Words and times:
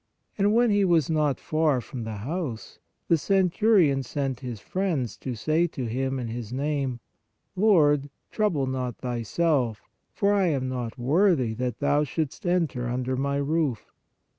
And 0.35 0.55
when 0.55 0.71
He 0.71 0.83
was 0.83 1.11
not 1.11 1.39
far 1.39 1.79
from 1.79 2.05
the 2.05 2.15
house, 2.15 2.79
the 3.07 3.19
centurion 3.19 4.01
sent 4.01 4.39
his 4.39 4.59
friends 4.59 5.15
to 5.17 5.35
say 5.35 5.67
to 5.67 5.85
Him 5.85 6.17
in 6.17 6.27
his 6.29 6.51
name: 6.51 6.99
Lord, 7.55 8.09
trouble 8.31 8.65
not 8.65 8.97
Thyself, 8.97 9.83
for 10.11 10.33
I 10.33 10.47
am 10.47 10.67
not 10.67 10.97
worthy 10.97 11.53
that 11.53 11.77
Thou 11.77 12.03
shouldst 12.03 12.47
enter 12.47 12.87
under 12.87 13.15
my 13.15 13.35
roof. 13.37 13.91